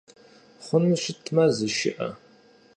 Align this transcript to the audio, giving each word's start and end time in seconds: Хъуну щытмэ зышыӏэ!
Хъуну 0.63 0.95
щытмэ 1.01 1.45
зышыӏэ! 1.55 2.09